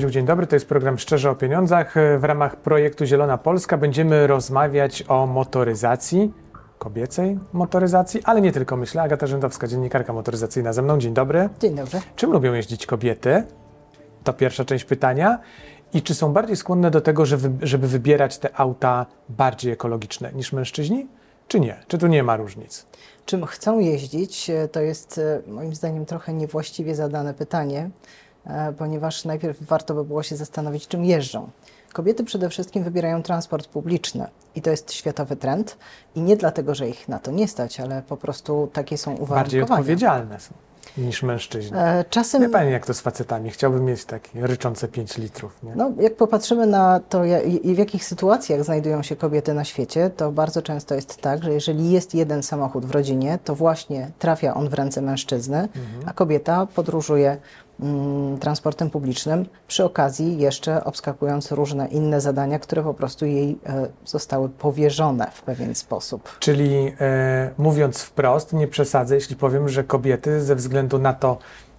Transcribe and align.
Dzień 0.00 0.26
dobry. 0.26 0.46
To 0.46 0.56
jest 0.56 0.68
program 0.68 0.98
Szczerze 0.98 1.30
o 1.30 1.34
Pieniądzach. 1.34 1.94
W 2.18 2.24
ramach 2.24 2.56
projektu 2.56 3.04
Zielona 3.04 3.38
Polska 3.38 3.76
będziemy 3.76 4.26
rozmawiać 4.26 5.04
o 5.08 5.26
motoryzacji, 5.26 6.32
kobiecej 6.78 7.38
motoryzacji, 7.52 8.20
ale 8.24 8.40
nie 8.40 8.52
tylko, 8.52 8.76
myślę. 8.76 9.02
Agata 9.02 9.26
Rzędowska, 9.26 9.66
dziennikarka 9.66 10.12
motoryzacyjna 10.12 10.72
ze 10.72 10.82
mną. 10.82 10.98
Dzień 10.98 11.14
dobry. 11.14 11.48
Dzień 11.60 11.74
dobry. 11.74 12.00
Czym 12.16 12.32
lubią 12.32 12.52
jeździć 12.52 12.86
kobiety? 12.86 13.42
To 14.24 14.32
pierwsza 14.32 14.64
część 14.64 14.84
pytania. 14.84 15.38
I 15.94 16.02
czy 16.02 16.14
są 16.14 16.32
bardziej 16.32 16.56
skłonne 16.56 16.90
do 16.90 17.00
tego, 17.00 17.26
żeby, 17.26 17.66
żeby 17.66 17.88
wybierać 17.88 18.38
te 18.38 18.56
auta 18.56 19.06
bardziej 19.28 19.72
ekologiczne 19.72 20.32
niż 20.32 20.52
mężczyźni? 20.52 21.06
Czy 21.48 21.60
nie? 21.60 21.76
Czy 21.88 21.98
tu 21.98 22.06
nie 22.06 22.22
ma 22.22 22.36
różnic? 22.36 22.86
Czym 23.26 23.46
chcą 23.46 23.78
jeździć, 23.78 24.50
to 24.72 24.80
jest 24.80 25.18
e, 25.18 25.50
moim 25.50 25.74
zdaniem 25.74 26.06
trochę 26.06 26.32
niewłaściwie 26.32 26.94
zadane 26.94 27.34
pytanie, 27.34 27.90
ponieważ 28.78 29.24
najpierw 29.24 29.62
warto 29.62 29.94
by 29.94 30.04
było 30.04 30.22
się 30.22 30.36
zastanowić, 30.36 30.88
czym 30.88 31.04
jeżdżą. 31.04 31.50
Kobiety 31.92 32.24
przede 32.24 32.48
wszystkim 32.48 32.84
wybierają 32.84 33.22
transport 33.22 33.68
publiczny 33.68 34.26
i 34.54 34.62
to 34.62 34.70
jest 34.70 34.92
światowy 34.92 35.36
trend 35.36 35.76
i 36.14 36.20
nie 36.20 36.36
dlatego, 36.36 36.74
że 36.74 36.88
ich 36.88 37.08
na 37.08 37.18
to 37.18 37.30
nie 37.30 37.48
stać, 37.48 37.80
ale 37.80 38.02
po 38.02 38.16
prostu 38.16 38.70
takie 38.72 38.98
są 38.98 39.10
uwarunkowania. 39.10 39.42
Bardziej 39.42 39.62
odpowiedzialne 39.62 40.40
są 40.40 40.54
niż 40.98 41.22
mężczyźni. 41.22 41.76
E, 41.76 42.04
Czasem, 42.10 42.42
Wie 42.42 42.48
Pani, 42.48 42.72
jak 42.72 42.86
to 42.86 42.94
z 42.94 43.00
facetami? 43.00 43.50
Chciałbym 43.50 43.84
mieć 43.84 44.04
takie 44.04 44.46
ryczące 44.46 44.88
5 44.88 45.18
litrów. 45.18 45.62
Nie? 45.62 45.72
no, 45.76 45.92
jak 46.00 46.16
popatrzymy 46.16 46.66
na 46.66 47.00
to, 47.08 47.24
i 47.62 47.74
w 47.74 47.78
jakich 47.78 48.04
sytuacjach 48.04 48.64
znajdują 48.64 49.02
się 49.02 49.16
kobiety 49.16 49.54
na 49.54 49.64
świecie, 49.64 50.10
to 50.16 50.32
bardzo 50.32 50.62
często 50.62 50.94
jest 50.94 51.20
tak, 51.20 51.42
że 51.42 51.52
jeżeli 51.52 51.90
jest 51.90 52.14
jeden 52.14 52.42
samochód 52.42 52.86
w 52.86 52.90
rodzinie, 52.90 53.38
to 53.44 53.54
właśnie 53.54 54.10
trafia 54.18 54.54
on 54.54 54.68
w 54.68 54.74
ręce 54.74 55.02
mężczyzny, 55.02 55.68
a 56.06 56.12
kobieta 56.12 56.66
podróżuje 56.74 57.36
transportem 58.40 58.90
publicznym, 58.90 59.46
przy 59.68 59.84
okazji 59.84 60.38
jeszcze 60.38 60.84
obskakując 60.84 61.52
różne 61.52 61.88
inne 61.88 62.20
zadania, 62.20 62.58
które 62.58 62.82
po 62.82 62.94
prostu 62.94 63.26
jej 63.26 63.58
e, 63.66 63.88
zostały 64.04 64.48
powierzone 64.48 65.30
w 65.32 65.42
pewien 65.42 65.74
sposób. 65.74 66.38
Czyli 66.38 66.92
e, 67.00 67.50
mówiąc 67.58 68.02
wprost, 68.02 68.52
nie 68.52 68.68
przesadzę, 68.68 69.14
jeśli 69.14 69.36
powiem, 69.36 69.68
że 69.68 69.84
kobiety 69.84 70.40
ze 70.40 70.54
względu 70.54 70.98
na 70.98 71.12
to, 71.12 71.38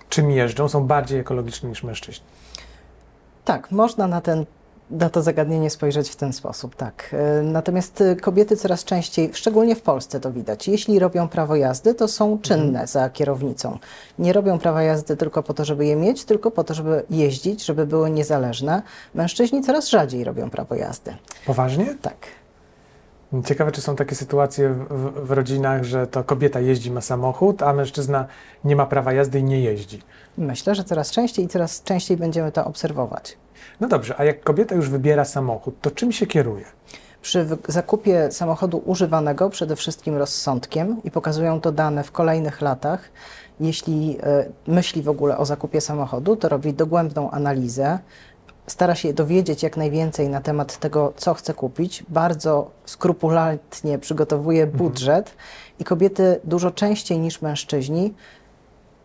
czym 0.10 0.32
jeżdżą, 0.32 0.70
są 0.70 0.88
bardziej 0.88 1.20
ekologiczne 1.20 1.70
niż 1.70 1.84
mężczyźni. 1.84 2.26
Tak, 3.46 3.72
można 3.72 4.08
na, 4.08 4.22
ten, 4.22 4.46
na 4.92 5.10
to 5.10 5.22
zagadnienie 5.22 5.70
spojrzeć 5.70 6.10
w 6.10 6.16
ten 6.16 6.34
sposób, 6.34 6.76
tak. 6.76 7.16
E, 7.40 7.42
Natomiast 7.44 8.02
e, 8.02 8.16
kobiety 8.16 8.58
coraz 8.58 8.84
częściej, 8.84 9.30
szczególnie 9.34 9.76
w 9.76 9.82
Polsce 9.82 10.20
to 10.20 10.32
widać, 10.32 10.68
jeśli 10.68 11.00
robią 11.00 11.28
prawo 11.28 11.56
jazdy, 11.56 11.94
to 11.94 12.08
są 12.08 12.40
czynne 12.40 12.88
za 12.88 13.10
kierownicą. 13.10 13.78
Nie 14.20 14.34
robią 14.34 14.60
prawa 14.60 14.84
jazdy 14.84 15.18
tylko 15.18 15.44
po 15.44 15.54
to, 15.54 15.66
żeby 15.66 15.86
je 15.86 15.96
mieć, 15.96 16.26
tylko 16.26 16.52
po 16.52 16.64
to, 16.64 16.74
żeby 16.74 17.04
jeździć, 17.10 17.66
żeby 17.66 17.86
były 17.88 18.10
niezależne. 18.12 18.82
Mężczyźni 19.16 19.64
coraz 19.64 19.88
rzadziej 19.88 20.24
robią 20.24 20.50
prawo 20.50 20.76
jazdy. 20.76 21.16
Poważnie? 21.46 21.96
Tak. 22.02 22.18
Ciekawe, 23.46 23.72
czy 23.72 23.82
są 23.82 23.96
takie 23.96 24.16
sytuacje 24.16 24.70
w, 24.70 25.28
w, 25.28 25.32
rodzinach, 25.32 25.84
że 25.84 26.08
to 26.08 26.24
kobieta 26.24 26.60
jeździ, 26.60 26.92
ma 26.92 27.02
samochód, 27.02 27.64
a 27.64 27.74
mężczyzna 27.74 28.26
nie 28.64 28.76
ma 28.76 28.86
prawa 28.86 29.14
jazdy 29.14 29.40
i 29.40 29.44
nie 29.44 29.62
jeździ. 29.62 30.02
Myślę, 30.38 30.76
że 30.76 30.84
coraz 30.84 31.12
częściej 31.12 31.46
i 31.46 31.48
coraz 31.48 31.84
częściej 31.84 32.18
będziemy 32.18 32.52
to 32.52 32.66
obserwować. 32.66 33.38
No 33.80 33.88
dobrze, 33.88 34.16
a 34.18 34.24
jak 34.24 34.44
kobieta 34.44 34.76
już 34.76 34.90
wybiera 34.90 35.26
samochód, 35.26 35.76
to 35.82 35.92
czym 35.92 36.12
się 36.12 36.26
kieruje? 36.26 36.66
Przy 37.22 37.48
zakupie 37.68 38.32
samochodu 38.32 38.82
używanego 38.86 39.50
przede 39.50 39.76
wszystkim 39.76 40.16
rozsądkiem 40.18 41.02
i 41.04 41.12
pokazują 41.12 41.62
to 41.62 41.72
dane 41.72 42.04
w 42.04 42.12
kolejnych 42.12 42.62
latach. 42.62 43.10
Jeśli 43.60 44.18
e, 44.24 44.46
myśli 44.68 45.02
w 45.02 45.10
ogóle 45.10 45.38
o 45.38 45.46
zakupie 45.46 45.82
samochodu, 45.82 46.36
to 46.36 46.50
robi 46.50 46.74
dogłębną 46.74 47.32
analizę, 47.32 48.00
stara 48.68 48.96
się 48.96 49.14
dowiedzieć 49.14 49.64
jak 49.64 49.78
najwięcej 49.78 50.30
na 50.30 50.42
temat 50.42 50.78
tego, 50.78 51.14
co 51.18 51.34
chce 51.34 51.54
kupić, 51.54 52.04
bardzo 52.10 52.72
skrupulatnie 52.86 54.00
przygotowuje 54.00 54.68
budżet 54.68 55.32
i 55.80 55.84
kobiety 55.84 56.40
dużo 56.44 56.72
częściej 56.72 57.20
niż 57.20 57.42
mężczyźni 57.42 58.14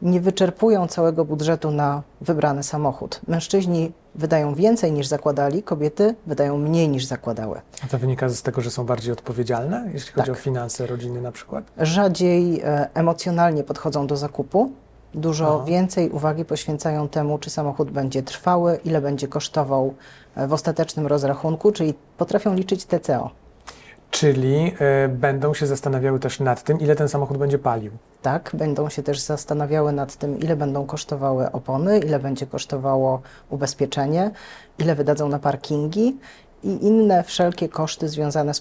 nie 0.02 0.20
wyczerpują 0.20 0.86
całego 0.86 1.24
budżetu 1.24 1.70
na 1.70 2.02
wybrany 2.20 2.62
samochód. 2.62 3.20
Mężczyźni 3.28 3.92
wydają 4.14 4.54
więcej 4.54 4.92
niż 4.92 5.06
zakładali, 5.06 5.62
kobiety 5.62 6.14
wydają 6.26 6.58
mniej 6.58 6.88
niż 6.88 7.04
zakładały. 7.04 7.60
A 7.84 7.86
to 7.86 7.98
wynika 7.98 8.28
z 8.28 8.42
tego, 8.42 8.60
że 8.60 8.70
są 8.70 8.86
bardziej 8.86 9.12
odpowiedzialne, 9.12 9.90
jeśli 9.94 10.12
chodzi 10.12 10.26
Tak. 10.26 10.36
o 10.36 10.40
finanse 10.40 10.86
rodziny 10.86 11.20
na 11.20 11.32
przykład? 11.32 11.64
Rzadziej 11.78 12.60
e, 12.60 12.88
emocjonalnie 12.94 13.64
podchodzą 13.64 14.06
do 14.06 14.16
zakupu, 14.16 14.72
dużo 15.14 15.54
Aha. 15.56 15.64
więcej 15.64 16.10
uwagi 16.10 16.44
poświęcają 16.44 17.08
temu, 17.08 17.38
czy 17.38 17.50
samochód 17.50 17.90
będzie 17.90 18.22
trwały, 18.22 18.78
ile 18.84 19.00
będzie 19.00 19.28
kosztował 19.28 19.94
e, 20.34 20.46
w 20.46 20.52
ostatecznym 20.52 21.06
rozrachunku, 21.06 21.72
czyli 21.72 21.94
potrafią 22.18 22.54
liczyć 22.54 22.84
TCO. 22.84 23.30
Czyli 24.10 24.74
e, 24.78 25.08
będą 25.08 25.54
się 25.54 25.66
zastanawiały 25.66 26.20
też 26.20 26.40
nad 26.40 26.62
tym, 26.62 26.80
ile 26.80 26.96
ten 26.96 27.08
samochód 27.08 27.38
będzie 27.38 27.58
palił. 27.58 27.92
Tak, 28.22 28.50
będą 28.54 28.88
się 28.88 29.02
też 29.02 29.20
zastanawiały 29.20 29.92
nad 29.92 30.16
tym, 30.16 30.38
ile 30.38 30.56
będą 30.56 30.86
kosztowały 30.86 31.52
opony, 31.52 31.98
ile 31.98 32.18
będzie 32.18 32.46
kosztowało 32.46 33.22
ubezpieczenie, 33.50 34.30
ile 34.78 34.94
wydadzą 34.94 35.28
na 35.28 35.38
parkingi 35.38 36.16
i 36.64 36.86
inne 36.86 37.22
wszelkie 37.22 37.68
koszty 37.68 38.08
związane 38.08 38.54
z 38.54 38.60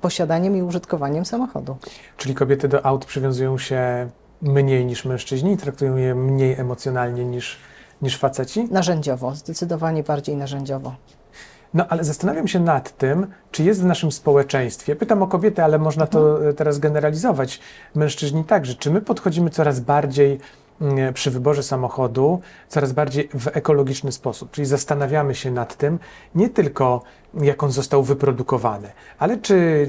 posiadaniem 0.00 0.56
i 0.56 0.62
użytkowaniem 0.62 1.24
samochodu. 1.24 1.76
Czyli 2.16 2.34
kobiety 2.34 2.68
do 2.68 2.86
aut 2.86 3.04
przywiązują 3.04 3.58
się 3.58 4.08
mniej 4.42 4.86
niż 4.86 5.04
mężczyźni 5.04 5.52
i 5.52 5.56
traktują 5.56 5.96
je 5.96 6.14
mniej 6.14 6.52
emocjonalnie 6.60 7.24
niż, 7.24 7.58
niż 8.02 8.18
faceci? 8.18 8.68
Narzędziowo, 8.70 9.34
zdecydowanie 9.34 10.02
bardziej 10.02 10.36
narzędziowo. 10.36 10.94
No 11.74 11.86
ale 11.88 12.04
zastanawiam 12.04 12.48
się 12.48 12.60
nad 12.60 12.96
tym, 12.96 13.26
czy 13.50 13.64
jest 13.64 13.82
w 13.82 13.84
naszym 13.84 14.12
społeczeństwie, 14.12 14.96
pytam 14.96 15.22
o 15.22 15.26
kobiety, 15.26 15.62
ale 15.64 15.78
można 15.78 16.06
to 16.06 16.48
e, 16.48 16.52
teraz 16.52 16.78
generalizować, 16.78 17.60
mężczyźni 17.94 18.44
także, 18.44 18.74
czy 18.74 18.90
my 18.90 19.00
podchodzimy 19.00 19.50
coraz 19.50 19.80
bardziej 19.80 20.38
mm, 20.80 21.14
przy 21.14 21.30
wyborze 21.30 21.62
samochodu, 21.62 22.40
coraz 22.68 22.92
bardziej 22.92 23.28
w 23.28 23.48
ekologiczny 23.56 24.12
sposób, 24.12 24.50
czyli 24.50 24.66
zastanawiamy 24.66 25.34
się 25.34 25.50
nad 25.50 25.76
tym, 25.76 25.98
nie 26.34 26.48
tylko 26.48 27.02
jak 27.34 27.62
on 27.62 27.72
został 27.72 28.02
wyprodukowany, 28.02 28.92
ale 29.18 29.38
czy, 29.38 29.88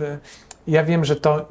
e, 0.00 0.18
ja 0.66 0.84
wiem, 0.84 1.04
że 1.04 1.16
to 1.16 1.46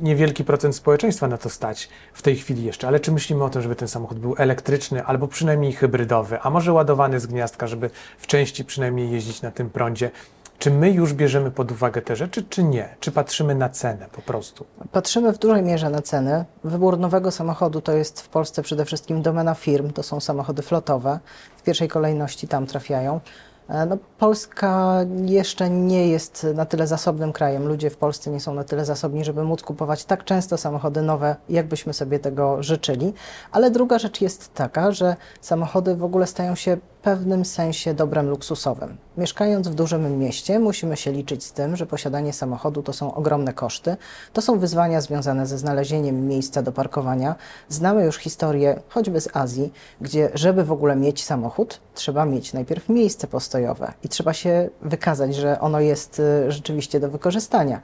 niewielki 0.00 0.44
procent 0.44 0.76
społeczeństwa 0.76 1.28
na 1.28 1.38
to 1.38 1.50
stać 1.50 1.88
w 2.12 2.22
tej 2.22 2.36
chwili 2.36 2.64
jeszcze, 2.64 2.88
ale 2.88 3.00
czy 3.00 3.12
myślimy 3.12 3.44
o 3.44 3.50
tym, 3.50 3.62
żeby 3.62 3.76
ten 3.76 3.88
samochód 3.88 4.18
był 4.18 4.34
elektryczny 4.38 5.04
albo 5.04 5.28
przynajmniej 5.28 5.72
hybrydowy, 5.72 6.40
a 6.40 6.50
może 6.50 6.72
ładowany 6.72 7.20
z 7.20 7.26
gniazdka, 7.26 7.66
żeby 7.66 7.90
w 8.18 8.26
części 8.26 8.64
przynajmniej 8.64 9.10
jeździć 9.10 9.42
na 9.42 9.50
tym 9.50 9.70
prądzie? 9.70 10.10
Czy 10.58 10.70
my 10.70 10.90
już 10.90 11.12
bierzemy 11.12 11.50
pod 11.50 11.72
uwagę 11.72 12.02
te 12.02 12.16
rzeczy, 12.16 12.44
czy 12.50 12.64
nie? 12.64 12.88
Czy 13.00 13.12
patrzymy 13.12 13.54
na 13.54 13.68
cenę 13.68 14.06
po 14.12 14.22
prostu? 14.22 14.66
Patrzymy 14.92 15.32
w 15.32 15.38
dużej 15.38 15.62
mierze 15.62 15.90
na 15.90 16.02
ceny. 16.02 16.44
Wybór 16.64 16.98
nowego 16.98 17.30
samochodu 17.30 17.80
to 17.80 17.92
jest 17.92 18.20
w 18.20 18.28
Polsce 18.28 18.62
przede 18.62 18.84
wszystkim 18.84 19.22
domena 19.22 19.54
firm, 19.54 19.90
to 19.90 20.02
są 20.02 20.20
samochody 20.20 20.62
flotowe. 20.62 21.18
W 21.56 21.62
pierwszej 21.62 21.88
kolejności 21.88 22.48
tam 22.48 22.66
trafiają. 22.66 23.20
E, 23.68 23.86
No, 23.86 23.96
Polska 24.18 25.00
jeszcze 25.24 25.70
nie 25.70 26.08
jest 26.08 26.46
na 26.54 26.66
tyle 26.66 26.86
zasobnym 26.86 27.32
krajem. 27.32 27.66
Ludzie 27.68 27.90
w 27.90 27.96
Polsce 27.96 28.30
nie 28.30 28.40
są 28.40 28.54
na 28.54 28.64
tyle 28.64 28.84
zasobni, 28.84 29.24
żeby 29.24 29.44
móc 29.44 29.62
kupować 29.62 30.04
tak 30.04 30.24
często 30.24 30.56
samochody 30.56 31.02
nowe, 31.02 31.36
jakbyśmy 31.48 31.92
sobie 31.92 32.18
tego 32.18 32.62
życzyli. 32.62 33.12
Ale 33.52 33.70
druga 33.70 33.98
rzecz 33.98 34.20
jest 34.20 34.54
taka, 34.54 34.92
że 34.92 35.16
samochody 35.40 35.96
w 35.96 36.04
ogóle 36.04 36.26
stają 36.26 36.54
się 36.54 36.76
pewnym 37.04 37.44
sensie 37.44 37.94
dobrem 37.94 38.28
luksusowym. 38.28 38.96
Mieszkając 39.16 39.68
w 39.68 39.74
dużym 39.74 40.18
mieście, 40.18 40.58
musimy 40.58 40.96
się 40.96 41.12
liczyć 41.12 41.44
z 41.44 41.52
tym, 41.52 41.76
że 41.76 41.86
posiadanie 41.86 42.32
samochodu 42.32 42.82
to 42.82 42.92
są 42.92 43.14
ogromne 43.14 43.52
koszty. 43.52 43.96
To 44.32 44.42
są 44.42 44.58
wyzwania 44.58 45.00
związane 45.00 45.46
ze 45.46 45.58
znalezieniem 45.58 46.26
miejsca 46.28 46.62
do 46.62 46.72
parkowania. 46.72 47.34
Znamy 47.68 48.04
już 48.04 48.16
historię 48.16 48.80
choćby 48.88 49.20
z 49.20 49.36
Azji, 49.36 49.72
gdzie 50.00 50.30
żeby 50.34 50.64
w 50.64 50.72
ogóle 50.72 50.96
mieć 50.96 51.24
samochód, 51.24 51.80
trzeba 51.94 52.24
mieć 52.24 52.52
najpierw 52.52 52.88
miejsce 52.88 53.26
postojowe 53.26 53.92
i 54.04 54.08
trzeba 54.08 54.32
się 54.32 54.70
wykazać, 54.82 55.34
że 55.34 55.60
ono 55.60 55.80
jest 55.80 56.20
y, 56.20 56.52
rzeczywiście 56.52 57.00
do 57.00 57.10
wykorzystania. 57.10 57.80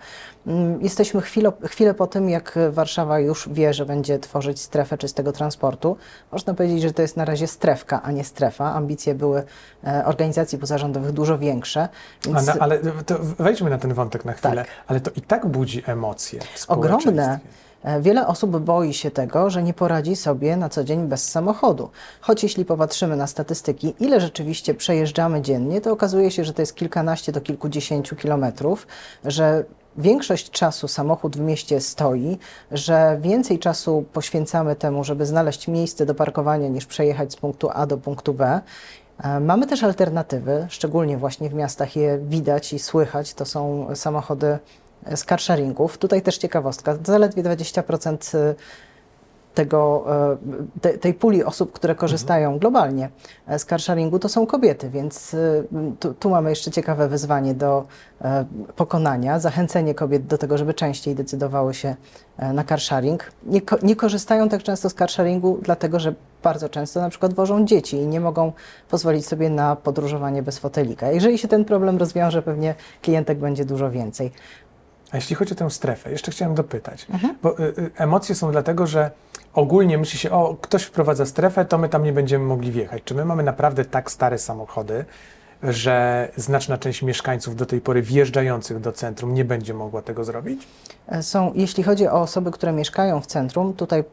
Mm, 0.47 0.83
Jesteśmy 0.83 1.21
chwilę, 1.21 1.53
chwilę 1.65 1.95
po 1.95 2.07
tym, 2.07 2.31
jak 2.31 2.59
Warszawa 2.71 3.19
już 3.19 3.49
wie, 3.53 3.75
że 3.75 3.87
będzie 3.87 4.19
tworzyć 4.19 4.61
strefę 4.61 4.99
czystego 4.99 5.33
transportu. 5.33 5.97
Można 6.33 6.55
powiedzieć, 6.55 6.83
że 6.83 6.93
to 6.93 7.03
jest 7.03 7.17
na 7.17 7.25
razie 7.25 7.47
strefka, 7.47 8.03
a 8.03 8.13
nie 8.13 8.25
strefa. 8.25 8.75
Ambicje 8.75 9.10
były 9.15 9.43
e, 9.85 10.05
organizacji 10.05 10.59
pozarządowych 10.59 11.13
dużo 11.13 11.39
większe. 11.39 11.89
Więc 12.27 12.49
ale 12.49 12.79
wejdźmy 13.39 13.71
na 13.71 13.79
ten 13.79 13.95
wątek 13.95 14.25
na 14.25 14.33
chwilę, 14.33 14.55
Tak. 14.57 14.67
ale 14.87 15.01
to 15.01 15.11
i 15.17 15.21
tak 15.21 15.47
budzi 15.47 15.83
emocje 15.87 16.41
ogromne. 16.69 17.41
E, 17.83 18.01
Wiele 18.01 18.27
osób 18.27 18.59
boi 18.59 18.95
się 18.95 19.11
tego, 19.11 19.51
że 19.51 19.63
nie 19.63 19.75
poradzi 19.75 20.17
sobie 20.17 20.57
na 20.57 20.69
co 20.69 20.85
dzień 20.85 21.07
bez 21.07 21.31
samochodu. 21.31 21.91
Choć 22.21 22.43
jeśli 22.43 22.65
popatrzymy 22.65 23.17
na 23.17 23.27
statystyki, 23.27 23.95
ile 24.01 24.21
rzeczywiście 24.21 24.75
przejeżdżamy 24.75 25.43
dziennie, 25.43 25.81
to 25.81 25.93
okazuje 25.93 26.31
się, 26.31 26.45
że 26.45 26.53
to 26.53 26.63
jest 26.63 26.75
kilkanaście 26.75 27.33
do 27.33 27.41
kilkudziesięciu 27.41 28.17
kilometrów, 28.17 28.87
że 29.25 29.65
większość 29.99 30.51
czasu 30.51 30.89
samochód 30.89 31.37
w 31.37 31.41
mieście 31.41 31.81
stoi, 31.81 32.39
że 32.73 33.19
więcej 33.21 33.59
czasu 33.59 34.05
poświęcamy 34.13 34.77
temu, 34.77 35.05
żeby 35.05 35.27
znaleźć 35.27 35.69
miejsce 35.69 36.07
do 36.07 36.15
parkowania, 36.15 36.69
niż 36.69 36.87
przejechać 36.87 37.33
z 37.33 37.37
punktu 37.37 37.69
A 37.73 37.87
do 37.87 37.99
punktu 37.99 38.35
B. 38.35 38.61
E, 39.23 39.41
Mamy 39.41 39.67
też 39.67 39.83
alternatywy, 39.83 40.67
szczególnie 40.69 41.17
właśnie 41.17 41.49
w 41.49 41.55
miastach 41.55 41.97
je 41.97 42.19
widać 42.19 42.73
i 42.73 42.79
słychać. 42.79 43.35
To 43.35 43.45
są 43.45 43.87
samochody 43.95 44.59
z 45.15 45.25
carsharingów. 45.25 45.99
Tutaj 45.99 46.23
też 46.23 46.39
ciekawostka, 46.39 46.97
zaledwie 47.05 47.43
20% 47.43 48.55
tego, 49.55 50.05
e, 50.33 50.37
te, 50.81 50.99
tej 50.99 51.15
puli 51.15 51.45
osób, 51.45 51.73
które 51.73 51.95
korzystają 51.95 52.59
globalnie 52.59 53.09
e, 53.47 53.59
z 53.59 53.65
carsharingu, 53.65 54.19
to 54.19 54.29
są 54.29 54.47
kobiety, 54.47 54.91
więc 54.91 55.35
e, 55.35 55.65
tu, 56.01 56.15
tu 56.15 56.31
mamy 56.31 56.51
jeszcze 56.51 56.71
ciekawe 56.71 57.09
wyzwanie 57.09 57.55
do 57.55 57.87
e, 58.23 58.45
pokonania, 58.77 59.39
zachęcenie 59.39 59.95
kobiet 59.95 60.27
do 60.27 60.39
tego, 60.39 60.59
żeby 60.59 60.75
częściej 60.75 61.15
decydowały 61.15 61.75
się 61.75 61.97
na 62.55 62.65
carsharing. 62.65 63.33
Nie, 63.43 63.61
nie 63.83 63.97
korzystają 63.97 64.49
tak 64.49 64.63
często 64.63 64.91
z 64.91 64.95
carsharingu, 64.95 65.59
dlatego 65.63 66.01
że 66.01 66.15
bardzo 66.43 66.69
często 66.69 67.01
na 67.01 67.11
przykład 67.11 67.35
wożą 67.35 67.65
dzieci 67.65 67.97
i 67.97 68.07
nie 68.07 68.21
mogą 68.21 68.53
pozwolić 68.91 69.27
sobie 69.27 69.51
na 69.51 69.77
podróżowanie 69.77 70.43
bez 70.43 70.59
fotelika. 70.59 71.11
Jeżeli 71.11 71.39
się 71.39 71.49
ten 71.49 71.65
problem 71.65 71.99
rozwiąże, 71.99 72.43
pewnie 72.43 72.75
klientek 73.03 73.39
będzie 73.39 73.65
dużo 73.65 73.91
więcej. 73.91 74.33
A 75.13 75.17
jeśli 75.17 75.37
chodzi 75.37 75.53
o 75.53 75.57
tę 75.57 75.71
strefę, 75.71 76.11
jeszcze 76.11 76.31
chciałem 76.31 76.55
dopytać, 76.55 77.07
bo 77.43 77.59
y, 77.59 77.63
y, 77.63 77.91
emocje 77.97 78.35
są 78.35 78.53
dlatego, 78.53 78.87
że 78.87 79.11
ogólnie 79.55 79.99
myśli 79.99 80.19
się, 80.19 80.31
o, 80.31 80.57
ktoś 80.61 80.83
wprowadza 80.83 81.27
strefę, 81.27 81.65
to 81.65 81.79
my 81.79 81.89
tam 81.89 82.05
nie 82.05 82.13
będziemy 82.13 82.45
mogli 82.45 82.73
wjechać. 82.73 83.03
Czy 83.05 83.15
my 83.15 83.25
mamy 83.25 83.43
naprawdę 83.43 83.85
tak 83.85 84.11
stare 84.11 84.39
samochody, 84.39 85.05
że 85.63 86.29
znaczna 86.37 86.79
część 86.79 87.03
mieszkańców 87.03 87.57
do 87.57 87.67
tej 87.67 87.81
pory 87.81 88.03
wjeżdżających 88.03 88.81
do 88.81 88.93
centrum 88.93 89.35
nie 89.35 89.45
będzie 89.45 89.75
mogła 89.75 90.03
tego 90.03 90.25
zrobić? 90.25 90.69
E, 91.09 91.23
Są, 91.23 91.53
jeśli 91.55 91.83
chodzi 91.83 92.09
o 92.09 92.21
osoby, 92.21 92.51
które 92.51 92.73
mieszkają 92.73 93.21
w 93.21 93.27
centrum, 93.27 93.75
tutaj 93.75 94.05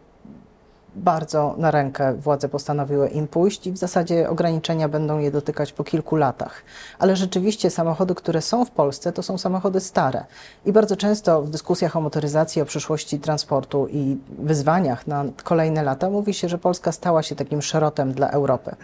bardzo 0.98 1.56
na 1.58 1.72
rękę 1.72 2.14
władze 2.14 2.50
postanowiły 2.50 3.08
im 3.08 3.28
pójść 3.28 3.68
i 3.68 3.72
w 3.72 3.78
zasadzie 3.78 4.30
ograniczenia 4.30 4.90
będą 4.90 5.20
je 5.20 5.32
dotykać 5.32 5.74
po 5.74 5.84
kilku 5.84 6.16
latach. 6.16 6.62
Ale 7.00 7.16
rzeczywiście 7.16 7.70
samochody, 7.70 8.16
które 8.16 8.42
są 8.42 8.66
w 8.66 8.72
Polsce, 8.72 9.12
to 9.12 9.24
są 9.24 9.38
samochody 9.38 9.80
stare. 9.80 10.26
I 10.66 10.72
bardzo 10.72 10.96
często 10.96 11.42
w 11.42 11.50
dyskusjach 11.50 11.96
o 11.96 12.02
motoryzacji, 12.02 12.62
o 12.62 12.66
przyszłości 12.66 13.20
transportu 13.20 13.88
i 13.88 14.18
wyzwaniach 14.40 15.08
na 15.08 15.26
kolejne 15.44 15.84
lata 15.84 16.10
mówi 16.10 16.34
się, 16.34 16.50
że 16.50 16.58
Polska 16.58 16.92
stała 16.92 17.24
się 17.24 17.36
takim 17.36 17.62
szerotem 17.62 18.14
dla 18.14 18.30
Europy. 18.30 18.76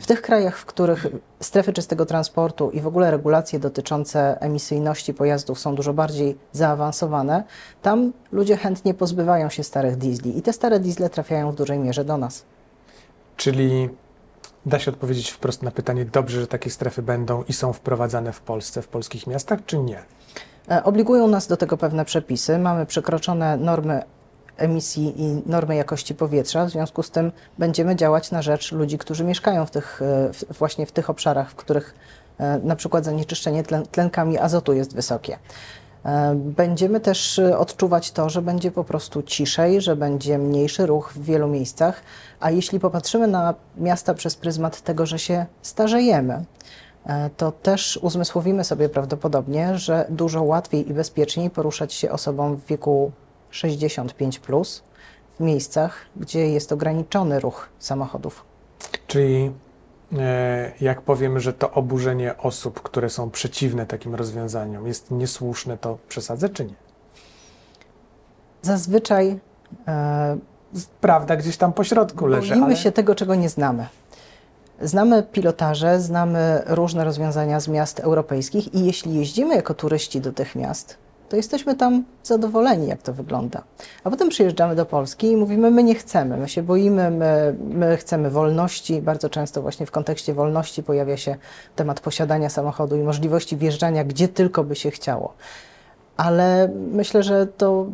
W 0.00 0.06
tych 0.06 0.22
krajach, 0.22 0.58
w 0.58 0.64
których 0.64 1.06
strefy 1.40 1.72
czystego 1.72 2.06
transportu 2.06 2.70
i 2.70 2.80
w 2.80 2.86
ogóle 2.86 3.10
regulacje 3.10 3.58
dotyczące 3.58 4.40
emisyjności 4.40 5.14
pojazdów 5.14 5.58
są 5.58 5.74
dużo 5.74 5.92
bardziej 5.92 6.38
zaawansowane, 6.52 7.44
tam 7.82 8.12
ludzie 8.32 8.56
chętnie 8.56 8.94
pozbywają 8.94 9.48
się 9.48 9.64
starych 9.64 9.96
diesli 9.96 10.38
i 10.38 10.42
te 10.42 10.52
stare 10.52 10.80
diesle 10.80 11.10
trafiają 11.10 11.52
w 11.52 11.54
dużej 11.62 11.78
mierze 11.78 12.04
do 12.04 12.16
nas. 12.16 12.44
Czyli 13.36 13.88
da 14.66 14.78
się 14.78 14.90
odpowiedzieć 14.90 15.30
wprost 15.30 15.62
na 15.62 15.70
pytanie, 15.70 16.04
dobrze, 16.04 16.40
że 16.40 16.46
takie 16.46 16.70
strefy 16.70 17.02
będą 17.02 17.42
i 17.48 17.52
są 17.52 17.72
wprowadzane 17.72 18.32
w 18.32 18.40
Polsce, 18.40 18.82
w 18.82 18.88
polskich 18.88 19.26
miastach, 19.26 19.58
czy 19.66 19.78
nie? 19.78 20.02
E, 20.70 20.84
Obligują 20.84 21.28
nas 21.28 21.46
do 21.46 21.56
tego 21.56 21.76
pewne 21.76 22.04
przepisy. 22.04 22.58
Mamy 22.58 22.86
przekroczone 22.86 23.56
normy 23.56 24.02
emisji 24.56 25.22
i 25.22 25.42
normy 25.46 25.76
jakości 25.76 26.14
powietrza, 26.14 26.64
w 26.66 26.70
związku 26.70 27.02
z 27.02 27.10
tym 27.10 27.32
będziemy 27.58 27.96
działać 27.96 28.30
na 28.30 28.42
rzecz 28.42 28.72
ludzi, 28.72 28.98
którzy 28.98 29.24
mieszkają 29.24 29.66
w 29.66 29.70
tych, 29.70 30.02
e, 30.02 30.32
w, 30.32 30.58
właśnie 30.58 30.86
w 30.86 30.92
tych 30.92 31.10
obszarach, 31.10 31.50
w 31.50 31.54
których 31.54 31.94
e, 32.38 32.58
na 32.58 32.76
przykład 32.76 33.04
zanieczyszczenie 33.04 33.62
tlen, 33.62 33.86
tlenkami 33.86 34.38
azotu 34.38 34.72
jest 34.72 34.94
wysokie. 34.94 35.38
E, 36.04 36.34
Będziemy 36.34 37.00
też 37.00 37.38
e, 37.38 37.58
odczuwać 37.58 38.12
to, 38.12 38.30
że 38.30 38.42
będzie 38.42 38.70
po 38.70 38.84
prostu 38.84 39.22
ciszej, 39.22 39.80
że 39.80 39.96
będzie 39.96 40.38
mniejszy 40.38 40.86
ruch 40.86 41.12
w 41.12 41.24
wielu 41.24 41.48
miejscach, 41.48 42.02
a 42.40 42.50
jeśli 42.50 42.80
popatrzymy 42.80 43.26
na 43.26 43.54
miasta 43.76 44.14
przez 44.14 44.36
pryzmat 44.36 44.80
tego, 44.80 45.06
że 45.06 45.18
się 45.18 45.46
starzejemy, 45.62 46.44
e, 47.06 47.30
to 47.36 47.52
też 47.52 47.98
uzmysłowimy 48.02 48.64
sobie 48.64 48.88
prawdopodobnie, 48.88 49.78
że 49.78 50.06
dużo 50.08 50.42
łatwiej 50.42 50.90
i 50.90 50.94
bezpieczniej 50.94 51.50
poruszać 51.50 51.92
się 51.92 52.10
osobom 52.10 52.56
w 52.56 52.66
wieku 52.66 53.12
65 53.50 54.38
plus 54.38 54.82
w 55.38 55.40
miejscach, 55.40 55.96
gdzie 56.16 56.48
jest 56.48 56.72
ograniczony 56.72 57.40
ruch 57.40 57.68
samochodów. 57.78 58.44
Czyli 59.06 59.52
jak 60.80 61.00
powiemy, 61.00 61.40
że 61.40 61.52
to 61.52 61.70
oburzenie 61.70 62.38
osób, 62.38 62.82
które 62.82 63.10
są 63.10 63.30
przeciwne 63.30 63.86
takim 63.86 64.14
rozwiązaniom 64.14 64.86
jest 64.86 65.10
niesłuszne, 65.10 65.78
to 65.78 65.98
przesadzę 66.08 66.48
czy 66.48 66.64
nie? 66.64 66.74
Zazwyczaj 68.62 69.38
e, 69.88 70.38
Prawda 71.00 71.36
gdzieś 71.36 71.56
tam 71.56 71.72
po 71.72 71.84
środku 71.84 72.26
leży, 72.26 72.50
boimy 72.50 72.66
ale 72.66 72.76
się 72.76 72.92
tego, 72.92 73.14
czego 73.14 73.34
nie 73.34 73.48
znamy. 73.48 73.86
Znamy 74.80 75.22
pilotaże, 75.22 76.00
znamy 76.00 76.62
różne 76.66 77.04
rozwiązania 77.04 77.60
z 77.60 77.68
miast 77.68 78.00
europejskich 78.00 78.74
i 78.74 78.86
jeśli 78.86 79.14
jeździmy 79.14 79.54
jako 79.54 79.74
turyści 79.74 80.20
do 80.20 80.32
tych 80.32 80.56
miast, 80.56 80.96
to 81.32 81.36
jesteśmy 81.36 81.74
tam 81.74 82.04
zadowoleni, 82.22 82.86
jak 82.86 83.02
to 83.02 83.12
wygląda. 83.12 83.62
A 84.04 84.10
potem 84.10 84.28
przyjeżdżamy 84.28 84.76
do 84.76 84.86
Polski 84.86 85.26
i 85.26 85.36
mówimy, 85.36 85.70
my 85.70 85.82
nie 85.82 85.94
chcemy, 85.94 86.36
my 86.36 86.48
się 86.48 86.62
boimy, 86.62 87.10
my, 87.10 87.56
my 87.68 87.96
chcemy 87.96 88.30
wolności. 88.30 89.02
Bardzo 89.02 89.28
często 89.28 89.62
właśnie 89.62 89.86
w 89.86 89.90
kontekście 89.90 90.34
wolności 90.34 90.82
pojawia 90.82 91.16
się 91.16 91.36
temat 91.76 92.00
posiadania 92.00 92.48
samochodu 92.48 92.96
i 92.96 93.02
możliwości 93.02 93.56
wjeżdżania 93.56 94.04
gdzie 94.04 94.28
tylko 94.28 94.64
by 94.64 94.76
się 94.76 94.90
chciało. 94.90 95.34
Ale 96.16 96.70
myślę, 96.92 97.22
że 97.22 97.46
to 97.46 97.86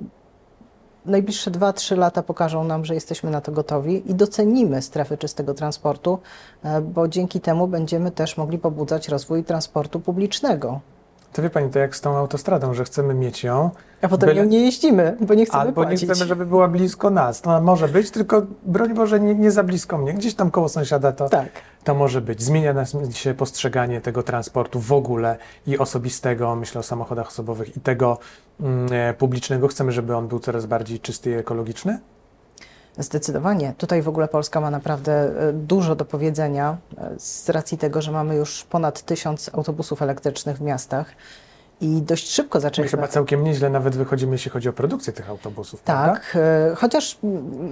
najbliższe 1.05 1.51
2-3 1.51 1.99
lata 1.99 2.23
pokażą 2.23 2.65
nam, 2.65 2.85
że 2.85 2.95
jesteśmy 2.95 3.31
na 3.31 3.41
to 3.41 3.53
gotowi 3.53 4.11
i 4.11 4.15
docenimy 4.15 4.83
strefy 4.83 5.19
czystego 5.19 5.55
transportu, 5.55 6.19
e, 6.65 6.81
bo 6.81 7.09
dzięki 7.09 7.41
temu 7.41 7.69
będziemy 7.69 8.11
też 8.11 8.37
mogli 8.37 8.59
pobudzać 8.59 9.09
rozwój 9.09 9.45
transportu 9.45 10.01
publicznego. 10.01 10.81
To 11.39 11.43
wie 11.43 11.51
Pani, 11.51 11.71
to 11.71 11.79
jak 11.79 11.97
z 11.97 12.01
tą 12.01 12.17
autostradą, 12.17 12.75
że 12.75 12.85
chcemy 12.85 13.15
mieć 13.15 13.45
ją, 13.45 13.71
A 14.03 14.09
potem 14.09 14.29
Byle- 14.29 14.43
nią 14.43 14.49
nie 14.49 14.61
jeździmy, 14.61 15.17
bo 15.21 15.35
nie 15.35 15.47
chcemy 15.47 15.61
albo 15.63 15.73
płacić. 15.85 16.03
nie 16.03 16.09
chcemy, 16.15 16.29
żeby 16.29 16.47
była 16.47 16.69
blisko 16.69 17.11
nas. 17.11 17.41
To 17.43 17.61
może 17.61 17.89
być, 17.89 18.11
tylko 18.11 18.43
broń 18.67 18.95
Boże 18.95 19.21
nie, 19.21 19.35
nie 19.35 19.51
za 19.51 19.63
blisko 19.65 19.99
mnie. 19.99 20.15
Gdzieś 20.15 20.35
tam 20.35 20.51
koło 20.51 20.69
sąsiada 20.69 21.13
to, 21.13 21.29
Tak. 21.29 21.49
to 21.85 21.95
może 21.95 22.21
być. 22.21 22.43
Zmienia 22.43 22.73
nas 22.73 22.97
się 23.13 23.35
postrzeganie 23.35 24.01
tego 24.01 24.23
transportu 24.23 24.81
w 24.81 24.93
ogóle 24.93 25.37
i 25.67 25.79
osobistego, 25.79 26.57
myślę 26.57 26.79
o 26.79 26.83
samochodach 26.83 27.29
osobowych 27.29 27.77
i 27.77 27.81
tego 27.81 28.19
mm, 28.61 28.89
e, 28.93 29.15
publicznego. 29.15 29.69
Chcemy, 29.69 29.93
żeby 29.93 30.17
on 30.17 30.29
był 30.29 30.39
coraz 30.39 30.67
bardziej 30.67 31.01
czysty 31.01 31.31
i 31.31 31.35
ekologiczny? 31.35 31.99
Zdecydowanie. 32.99 33.75
Tutaj 33.79 34.03
w 34.03 34.09
ogóle 34.09 34.29
Polska 34.29 34.61
ma 34.61 34.71
naprawdę 34.71 35.13
e, 35.13 35.53
dużo 35.53 35.95
do 35.95 36.05
powiedzenia 36.05 36.77
e, 36.99 37.11
z 37.19 37.49
racji 37.49 37.79
tego, 37.79 38.03
że 38.03 38.13
mamy 38.13 38.37
już 38.37 38.65
ponad 38.65 39.03
tysiąc 39.03 39.51
autobusów 39.55 40.03
elektrycznych 40.03 40.57
w 40.57 40.61
miastach 40.61 41.07
i 41.81 42.03
dość 42.03 42.31
szybko 42.31 42.59
My 42.59 42.63
zaczęliśmy... 42.63 42.99
chyba 42.99 43.09
całkiem 43.09 43.45
nieźle 43.45 43.71
nawet 43.71 43.97
wychodzimy, 43.97 44.33
jeśli 44.33 44.51
chodzi 44.51 44.69
o 44.69 44.73
produkcję 44.73 45.13
tych 45.13 45.31
autobusów, 45.31 45.81
prawda? 45.81 46.13
Tak, 46.13 46.37
e, 46.37 46.75
chociaż 46.77 47.19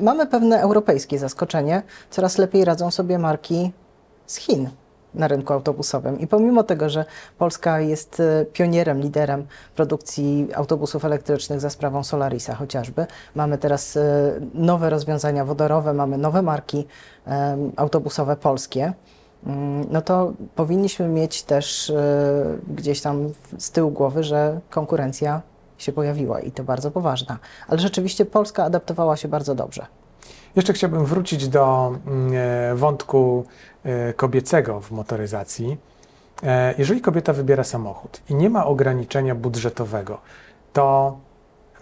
mamy 0.02 0.26
pewne 0.26 0.60
europejskie 0.60 1.18
zaskoczenie, 1.18 1.82
coraz 2.10 2.38
lepiej 2.38 2.64
radzą 2.64 2.90
sobie 2.90 3.18
marki 3.18 3.72
z 4.26 4.36
Chin 4.36 4.70
na 5.16 5.28
rynku 5.28 5.52
autobusowym. 5.52 6.20
I 6.20 6.26
pomimo 6.26 6.62
tego, 6.62 6.88
że 6.88 7.04
Polska 7.38 7.80
jest 7.80 8.20
e, 8.20 8.44
pionierem, 8.52 9.00
liderem 9.00 9.46
produkcji 9.76 10.48
autobusów 10.54 11.04
elektrycznych 11.04 11.60
za 11.60 11.70
sprawą 11.70 12.04
Solarisa 12.04 12.54
chociażby, 12.54 13.06
mamy 13.34 13.58
teraz 13.58 13.96
e, 13.96 14.00
nowe 14.54 14.90
rozwiązania 14.90 15.44
wodorowe, 15.44 15.94
mamy 15.94 16.18
nowe 16.18 16.42
marki 16.42 16.86
autobusowe 17.76 18.36
polskie. 18.36 18.92
Mm, 19.46 19.86
No 19.90 20.02
to 20.02 20.32
powinniśmy 20.54 21.08
mieć 21.08 21.42
też 21.42 21.90
e, 21.90 21.94
gdzieś 22.74 23.00
tam 23.00 23.32
z 23.58 23.70
tyłu 23.70 23.90
głowy, 23.90 24.22
że 24.22 24.60
konkurencja 24.70 25.42
się 25.78 25.92
pojawiła 25.92 26.40
i 26.40 26.50
to 26.50 26.64
bardzo 26.64 26.90
poważna. 26.90 27.38
Ale 27.68 27.78
rzeczywiście 27.78 28.24
Polska 28.24 28.64
adaptowała 28.64 29.16
się 29.16 29.28
bardzo 29.28 29.54
dobrze. 29.54 29.86
Jeszcze 30.56 30.72
chciałbym 30.72 31.04
wrócić 31.04 31.48
do 31.48 31.94
mm, 32.06 32.32
e, 32.34 32.74
wątku 32.74 33.44
e, 33.84 34.12
kobiecego 34.12 34.80
w 34.80 34.90
motoryzacji. 34.90 35.76
E, 36.42 36.74
Jeżeli 36.78 37.00
kobieta 37.00 37.32
wybiera 37.32 37.64
samochód 37.64 38.20
i 38.30 38.34
nie 38.34 38.50
ma 38.50 38.66
ograniczenia 38.66 39.34
budżetowego, 39.34 40.18
to 40.72 41.16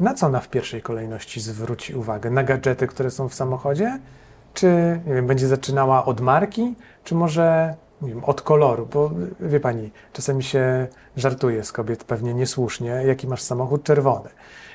na 0.01 0.15
co 0.15 0.27
ona 0.27 0.41
w 0.41 0.49
pierwszej 0.49 0.83
kolejności 0.83 1.41
zwróci 1.41 1.95
uwagę? 1.95 2.31
Na 2.31 2.43
gadżety, 2.43 2.87
które 2.87 3.11
są 3.11 3.29
w 3.29 3.35
samochodzie? 3.35 3.99
Czy 4.55 5.01
nie 5.07 5.15
wiem, 5.15 5.27
będzie 5.27 5.49
zaczynała 5.49 6.05
od 6.05 6.21
marki, 6.21 6.75
czy 7.05 7.15
może 7.15 7.75
nie 8.03 8.09
wiem, 8.09 8.25
od 8.25 8.43
koloru? 8.43 8.89
Bo 8.93 9.11
wie 9.41 9.61
pani, 9.61 9.91
czasami 10.13 10.43
się 10.43 10.87
żartuje 11.17 11.65
z 11.65 11.73
kobiet 11.73 12.05
pewnie 12.05 12.35
niesłusznie, 12.35 12.89
jaki 12.89 13.29
masz 13.29 13.43
samochód 13.43 13.83
czerwony. 13.83 14.29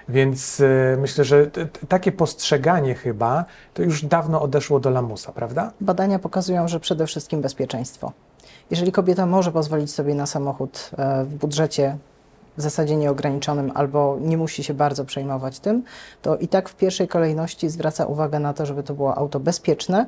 Więc 0.10 0.60
y, 0.60 0.98
myślę, 1.00 1.24
że 1.24 1.50
takie 1.90 2.12
postrzeganie 2.12 2.96
chyba 2.96 3.46
to 3.74 3.84
już 3.84 4.06
dawno 4.06 4.42
odeszło 4.42 4.80
do 4.80 4.90
lamusa, 4.90 5.32
prawda? 5.32 5.72
Badania 5.82 6.20
pokazują, 6.20 6.68
że 6.68 6.80
przede 6.80 7.08
wszystkim 7.08 7.42
bezpieczeństwo. 7.42 8.12
Jeżeli 8.72 8.92
kobieta 8.92 9.26
może 9.26 9.52
pozwolić 9.52 9.92
sobie 9.92 10.16
na 10.16 10.26
samochód 10.26 10.92
e, 10.98 11.26
w 11.26 11.36
budżecie 11.36 11.98
w 12.58 12.62
zasadzie 12.62 12.96
nieograniczonym 12.96 13.72
albo 13.76 14.18
nie 14.22 14.38
musi 14.38 14.64
się 14.64 14.74
bardzo 14.74 15.06
przejmować 15.06 15.60
tym, 15.60 15.84
to 16.22 16.38
i 16.38 16.48
tak 16.48 16.70
w 16.70 16.76
pierwszej 16.76 17.08
kolejności 17.08 17.70
zwraca 17.70 18.06
uwagę 18.06 18.40
na 18.40 18.54
to, 18.54 18.66
żeby 18.66 18.84
to 18.84 18.94
było 18.94 19.16
auto 19.18 19.40
bezpieczne, 19.40 20.06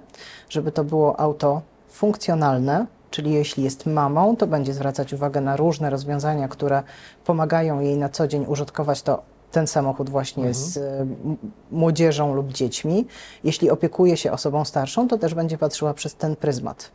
żeby 0.50 0.72
to 0.72 0.84
było 0.84 1.20
auto 1.20 1.62
funkcjonalne, 1.90 2.86
czyli 3.12 3.34
jeśli 3.34 3.64
jest 3.64 3.86
mamą, 3.86 4.36
to 4.36 4.48
będzie 4.48 4.74
zwracać 4.74 5.14
uwagę 5.14 5.42
na 5.42 5.56
różne 5.56 5.90
rozwiązania, 5.90 6.48
które 6.48 6.84
pomagają 7.26 7.80
jej 7.80 7.98
na 7.98 8.10
co 8.10 8.28
dzień 8.28 8.46
użytkować 8.48 9.02
to 9.02 9.31
ten 9.52 9.68
samochód 9.68 10.10
właśnie 10.10 10.44
Mhm. 10.48 10.54
z 10.66 10.78
e, 10.78 11.06
młodzieżą 11.72 12.34
lub 12.34 12.52
dziećmi. 12.52 13.08
Jeśli 13.44 13.70
opiekuje 13.70 14.18
się 14.18 14.32
osobą 14.32 14.66
starszą, 14.66 15.08
to 15.08 15.18
też 15.18 15.34
będzie 15.34 15.58
patrzyła 15.58 15.94
przez 15.94 16.16
ten 16.16 16.36
pryzmat. 16.36 16.92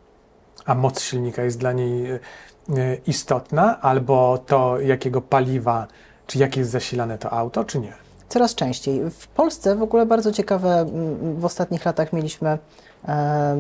A 0.65 0.75
moc 0.75 1.01
silnika 1.01 1.43
jest 1.43 1.59
dla 1.59 1.73
niej 1.73 2.11
e, 2.13 2.19
istotna, 3.07 3.81
albo 3.81 4.39
to, 4.39 4.81
jakiego 4.81 5.21
paliwa, 5.21 5.87
czy 6.27 6.39
jak 6.39 6.57
jest 6.57 6.71
zasilane 6.71 7.19
to 7.19 7.31
auto, 7.33 7.65
czy 7.65 7.79
nie? 7.79 7.93
Coraz 8.29 8.55
częściej. 8.55 9.11
W 9.11 9.27
Polsce 9.29 9.77
w 9.77 9.83
ogóle 9.83 10.07
bardzo 10.07 10.33
ciekawe, 10.33 10.87
w 11.39 11.45
ostatnich 11.45 11.85
latach 11.85 12.13
mieliśmy 12.13 12.59
e, 13.09 13.57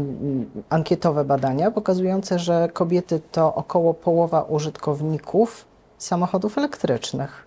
ankietowe 0.68 1.24
badania 1.24 1.70
pokazujące, 1.70 2.38
że 2.38 2.68
kobiety 2.72 3.20
to 3.32 3.54
około 3.54 3.94
połowa 3.94 4.42
użytkowników 4.42 5.64
samochodów 5.98 6.58
elektrycznych. 6.58 7.45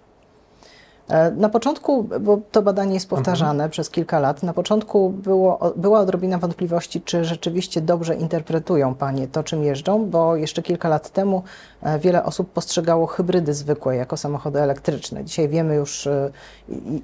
E, 1.09 1.31
Na 1.31 1.49
początku, 1.49 2.03
bo 2.21 2.39
to 2.51 2.61
badanie 2.61 2.93
jest 2.93 3.09
powtarzane 3.09 3.69
przez 3.69 3.89
kilka 3.89 4.19
lat, 4.19 4.43
na 4.43 4.53
początku 4.53 5.09
było, 5.09 5.73
była 5.75 5.99
odrobina 5.99 6.37
wątpliwości, 6.37 7.01
czy 7.01 7.23
rzeczywiście 7.23 7.81
dobrze 7.81 8.15
interpretują 8.15 8.95
panie 8.95 9.27
to, 9.27 9.43
czym 9.43 9.63
jeżdżą, 9.63 10.05
bo 10.05 10.35
jeszcze 10.35 10.61
kilka 10.61 10.89
lat 10.89 11.09
temu 11.09 11.43
e, 11.83 11.99
wiele 11.99 12.23
osób 12.23 12.51
postrzegało 12.51 13.07
hybrydy 13.07 13.53
zwykłe 13.53 13.95
jako 13.95 14.17
samochody 14.17 14.59
elektryczne. 14.59 15.23
Dzisiaj 15.23 15.49
wiemy 15.49 15.75
już, 15.75 16.07
e, 16.07 16.31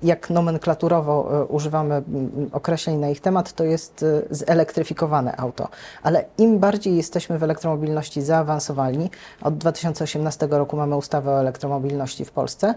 jak 0.03 0.29
nomenklaturowo 0.29 1.45
używamy 1.49 2.03
określeń 2.51 2.97
na 2.97 3.09
ich 3.09 3.21
temat, 3.21 3.53
to 3.53 3.63
jest 3.63 4.05
zelektryfikowane 4.29 5.37
auto. 5.37 5.67
Ale 6.03 6.25
im 6.37 6.59
bardziej 6.59 6.97
jesteśmy 6.97 7.37
w 7.37 7.43
elektromobilności 7.43 8.21
zaawansowani, 8.21 9.09
od 9.41 9.57
2018 9.57 10.47
roku 10.51 10.77
mamy 10.77 10.95
ustawę 10.95 11.31
o 11.31 11.39
elektromobilności 11.39 12.25
w 12.25 12.31
Polsce, 12.31 12.75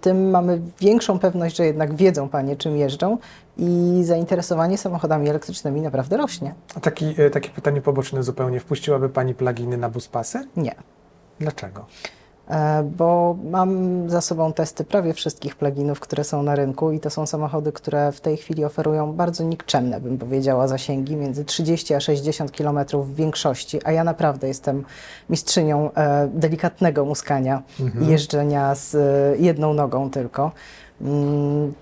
tym 0.00 0.30
mamy 0.30 0.49
większą 0.80 1.18
pewność, 1.18 1.56
że 1.56 1.66
jednak 1.66 1.94
wiedzą 1.94 2.28
panie, 2.28 2.56
czym 2.56 2.76
jeżdżą 2.76 3.18
i 3.56 4.00
zainteresowanie 4.04 4.78
samochodami 4.78 5.28
elektrycznymi 5.28 5.80
naprawdę 5.80 6.16
rośnie. 6.16 6.54
A 6.74 6.80
taki, 6.80 7.14
e, 7.18 7.30
takie 7.30 7.50
pytanie 7.50 7.80
poboczne 7.80 8.22
zupełnie. 8.22 8.60
Wpuściłaby 8.60 9.08
Pani 9.08 9.34
pluginy 9.34 9.76
na 9.76 9.88
buspasy? 9.88 10.48
Nie. 10.56 10.74
Dlaczego? 11.40 11.86
E, 12.50 12.82
Bo 12.82 13.36
mam 13.50 13.70
za 14.10 14.20
sobą 14.20 14.52
testy 14.52 14.84
prawie 14.84 15.14
wszystkich 15.14 15.56
pluginów, 15.56 16.00
które 16.00 16.24
są 16.24 16.42
na 16.42 16.54
rynku 16.54 16.92
i 16.92 17.00
to 17.00 17.10
są 17.10 17.26
samochody, 17.26 17.72
które 17.72 18.12
w 18.12 18.20
tej 18.20 18.36
chwili 18.36 18.64
oferują 18.64 19.12
bardzo 19.12 19.44
nikczemne, 19.44 20.00
bym 20.00 20.18
powiedziała, 20.18 20.68
zasięgi 20.68 21.16
między 21.16 21.44
30 21.44 21.94
a 21.94 22.00
60 22.00 22.50
km 22.52 22.78
w 22.94 23.14
większości, 23.14 23.80
a 23.84 23.92
ja 23.92 24.04
naprawdę 24.04 24.48
jestem 24.48 24.84
mistrzynią 25.30 25.90
e, 25.92 26.28
delikatnego 26.34 27.04
muskania 27.04 27.62
i 28.02 28.06
jeżdżenia 28.06 28.74
z 28.74 28.94
e, 28.94 28.98
jedną 29.38 29.74
nogą 29.74 30.10
tylko. 30.10 30.52
Mm, 31.00 31.72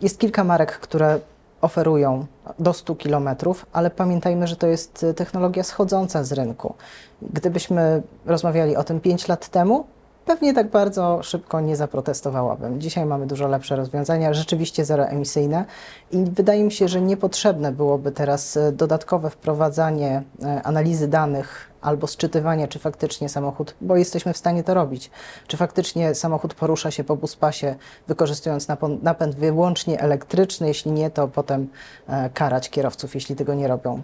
Jest 0.00 0.18
kilka 0.18 0.44
marek, 0.44 0.72
które 0.78 1.18
oferują 1.60 2.26
do 2.58 2.72
100 2.72 2.94
km, 2.96 3.28
ale 3.72 3.90
pamiętajmy, 3.90 4.46
że 4.46 4.56
to 4.56 4.66
jest 4.66 5.06
technologia 5.16 5.62
schodząca 5.62 6.24
z 6.24 6.32
rynku. 6.32 6.74
Gdybyśmy 7.22 8.02
rozmawiali 8.26 8.76
o 8.76 8.84
tym 8.84 9.00
5 9.00 9.28
lat 9.28 9.48
temu, 9.48 9.86
pewnie 10.26 10.54
tak 10.54 10.70
bardzo 10.70 11.22
szybko 11.22 11.60
nie 11.60 11.76
zaprotestowałabym. 11.76 12.80
Dzisiaj 12.80 13.06
mamy 13.06 13.26
dużo 13.26 13.48
lepsze 13.48 13.76
rozwiązania, 13.76 14.34
rzeczywiście 14.34 14.84
zeroemisyjne 14.84 15.64
i 16.12 16.24
wydaje 16.24 16.64
mi 16.64 16.72
się, 16.72 16.88
że 16.88 17.00
niepotrzebne 17.00 17.72
byłoby 17.72 18.12
teraz 18.12 18.56
e, 18.56 18.72
dodatkowe 18.72 19.30
wprowadzanie 19.30 20.22
e, 20.42 20.62
analizy 20.62 21.08
danych 21.08 21.70
albo 21.80 22.06
sczytywanie, 22.06 22.68
czy 22.68 22.78
faktycznie 22.78 23.28
samochód, 23.28 23.74
bo 23.80 23.96
jesteśmy 23.96 24.32
w 24.32 24.36
stanie 24.36 24.64
to 24.64 24.74
robić, 24.74 25.10
czy 25.46 25.56
faktycznie 25.56 26.14
samochód 26.14 26.54
porusza 26.54 26.90
się 26.90 27.04
po 27.04 27.16
buspasie, 27.16 27.74
wykorzystując 28.08 28.68
napęd 29.02 29.36
wyłącznie 29.36 30.00
elektryczny, 30.00 30.68
jeśli 30.68 30.92
nie, 30.92 31.10
to 31.10 31.28
potem 31.28 31.68
e, 32.08 32.30
karać 32.30 32.70
kierowców, 32.70 33.14
jeśli 33.14 33.36
tego 33.36 33.54
nie 33.54 33.68
robią. 33.68 34.02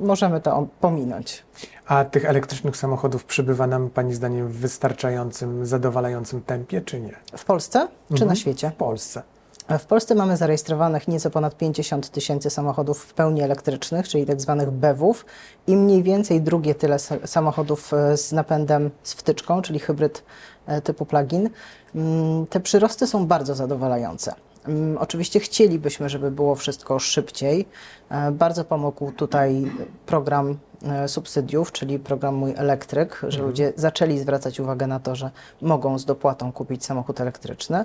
Możemy 0.00 0.40
to 0.40 0.66
pominąć. 0.80 1.42
A 1.86 2.04
tych 2.04 2.24
elektrycznych 2.24 2.76
samochodów 2.76 3.24
przybywa 3.24 3.66
nam 3.66 3.90
Pani 3.90 4.14
zdaniem 4.14 4.48
w 4.48 4.56
wystarczającym, 4.56 5.66
zadowalającym 5.66 6.42
tempie, 6.42 6.80
czy 6.80 7.00
nie? 7.00 7.12
W 7.36 7.44
Polsce 7.44 7.88
czy 8.08 8.12
Mhm. 8.14 8.28
na 8.28 8.34
świecie? 8.36 8.70
W 8.70 8.74
Polsce. 8.74 9.22
W 9.78 9.86
Polsce 9.86 10.14
mamy 10.14 10.36
zarejestrowanych 10.36 11.08
nieco 11.08 11.30
ponad 11.30 11.56
50 11.56 12.10
tysięcy 12.10 12.50
samochodów 12.50 12.98
w 13.04 13.14
pełni 13.14 13.42
elektrycznych, 13.42 14.08
czyli 14.08 14.26
tak 14.26 14.40
zwanych 14.40 14.70
BEW-ów 14.70 15.26
i 15.66 15.76
mniej 15.76 16.02
więcej 16.02 16.40
drugie 16.40 16.74
tyle 16.74 16.96
sa- 16.96 17.26
samochodów 17.26 17.92
e, 17.94 18.16
z 18.16 18.32
napędem 18.32 18.90
z 19.02 19.12
wtyczką, 19.12 19.62
czyli 19.62 19.78
hybryd 19.78 20.22
e, 20.66 20.80
typu 20.80 21.06
plug-in. 21.06 21.50
Mm, 21.94 22.46
Te 22.46 22.60
przyrosty 22.60 23.06
są 23.06 23.26
bardzo 23.26 23.54
zadowalające. 23.54 24.34
Mm, 24.68 24.98
Oczywiście 24.98 25.40
chcielibyśmy, 25.40 26.08
żeby 26.08 26.30
było 26.30 26.54
wszystko 26.54 26.98
szybciej. 26.98 27.68
E, 28.10 28.30
Bardzo 28.30 28.64
pomógł 28.64 29.12
tutaj 29.12 29.70
program 30.06 30.58
e, 30.82 31.08
subsydiów, 31.08 31.72
czyli 31.72 31.98
program 31.98 32.34
Mój 32.34 32.54
Elektryk, 32.56 33.20
że 33.28 33.42
ludzie 33.42 33.72
zaczęli 33.76 34.18
zwracać 34.18 34.60
uwagę 34.60 34.86
na 34.86 35.00
to, 35.00 35.14
że 35.16 35.30
mogą 35.62 35.98
z 35.98 36.04
dopłatą 36.04 36.52
kupić 36.52 36.84
samochód 36.84 37.20
elektryczny. 37.20 37.84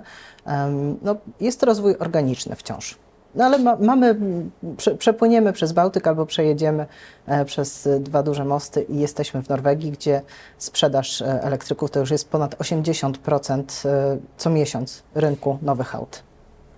No, 1.01 1.15
jest 1.39 1.59
to 1.59 1.65
rozwój 1.65 1.95
organiczny 1.99 2.55
wciąż. 2.55 2.97
No 3.35 3.45
ale 3.45 3.59
ma, 3.59 3.75
mamy, 3.75 4.07
mm, 4.07 4.51
prze, 4.77 4.95
przepłyniemy 4.95 5.53
przez 5.53 5.71
Bałtyk 5.71 6.07
albo 6.07 6.25
przejedziemy 6.25 6.85
e, 7.25 7.45
przez 7.45 7.89
dwa 7.99 8.23
duże 8.23 8.45
mosty 8.45 8.81
i 8.81 8.99
jesteśmy 8.99 9.43
w 9.43 9.49
Norwegii, 9.49 9.91
gdzie 9.91 10.21
sprzedaż 10.57 11.21
elektryków 11.21 11.91
to 11.91 11.99
już 11.99 12.11
jest 12.11 12.29
ponad 12.29 12.55
80% 12.55 13.87
e, 13.89 14.17
co 14.37 14.49
miesiąc 14.49 15.03
rynku 15.15 15.57
nowych 15.61 15.95
aut. 15.95 16.23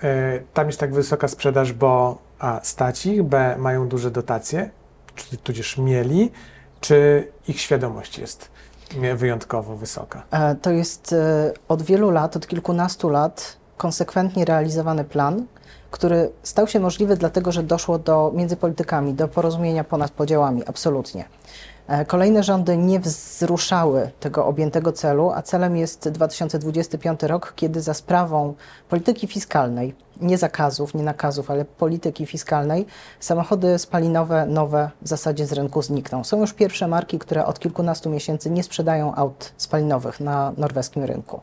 E, 0.03 0.39
Tam 0.53 0.67
jest 0.67 0.79
tak 0.79 0.93
wysoka 0.93 1.27
sprzedaż, 1.27 1.73
bo 1.73 2.17
A. 2.39 2.59
stać 2.63 3.05
ich, 3.05 3.23
B. 3.23 3.55
mają 3.57 3.87
duże 3.87 4.11
dotacje, 4.11 4.69
czy 5.15 5.37
tudzież 5.37 5.77
mieli, 5.77 6.31
czy 6.81 7.27
ich 7.47 7.61
świadomość 7.61 8.19
jest 8.19 8.49
wyjątkowo 9.15 9.75
wysoka. 9.75 10.23
E, 10.31 10.55
To 10.55 10.71
jest 10.71 11.13
e, 11.13 11.53
od 11.67 11.81
wielu 11.81 12.09
lat, 12.11 12.35
od 12.35 12.47
kilkunastu 12.47 13.09
lat 13.09 13.57
konsekwentnie 13.77 14.45
realizowany 14.45 15.03
plan, 15.03 15.45
który 15.91 16.29
stał 16.43 16.67
się 16.67 16.79
możliwy 16.79 17.15
dlatego, 17.17 17.51
że 17.51 17.63
doszło 17.63 17.99
do, 17.99 18.31
między 18.35 18.55
politykami 18.57 19.13
do 19.13 19.27
porozumienia 19.27 19.83
ponad 19.83 20.11
podziałami, 20.11 20.63
absolutnie. 20.67 21.25
E, 21.87 22.05
Kolejne 22.05 22.43
rządy 22.43 22.77
nie 22.77 22.99
wzruszały 22.99 24.11
tego 24.19 24.45
objętego 24.45 24.91
celu, 24.91 25.31
a 25.31 25.41
celem 25.41 25.77
jest 25.77 26.09
2025 26.09 27.23
rok, 27.23 27.53
kiedy 27.55 27.81
za 27.81 27.93
sprawą 27.93 28.53
polityki 28.89 29.27
fiskalnej, 29.27 29.95
nie 30.21 30.37
zakazów, 30.37 30.93
nie 30.93 31.03
nakazów, 31.03 31.51
ale 31.51 31.65
polityki 31.65 32.25
fiskalnej, 32.25 32.85
samochody 33.19 33.79
spalinowe 33.79 34.45
nowe 34.45 34.91
w 35.01 35.07
zasadzie 35.07 35.45
z 35.45 35.53
rynku 35.53 35.81
znikną. 35.81 36.23
Są 36.23 36.39
już 36.39 36.53
pierwsze 36.53 36.87
marki, 36.87 37.19
które 37.19 37.45
od 37.45 37.59
kilkunastu 37.59 38.09
miesięcy 38.09 38.49
nie 38.49 38.63
sprzedają 38.63 39.15
aut 39.15 39.53
spalinowych 39.57 40.19
na 40.19 40.53
norweskim 40.57 41.03
rynku. 41.03 41.41